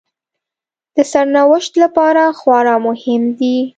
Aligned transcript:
د 0.95 0.97
سرنوشت 1.11 1.73
لپاره 1.83 2.23
خورا 2.39 2.75
مهم 2.87 3.23
دي 3.39 3.57